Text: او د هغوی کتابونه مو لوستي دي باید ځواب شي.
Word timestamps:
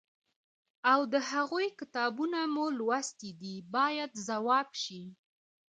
او 0.91 0.99
د 1.13 1.15
هغوی 1.31 1.67
کتابونه 1.79 2.39
مو 2.53 2.65
لوستي 2.79 3.31
دي 3.41 3.55
باید 3.75 4.11
ځواب 4.27 4.67
شي. 4.83 5.03